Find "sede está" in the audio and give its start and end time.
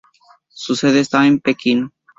0.75-1.27